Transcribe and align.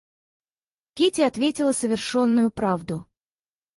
Кити 0.95 1.21
ответила 1.21 1.73
совершенную 1.73 2.49
правду. 2.49 3.05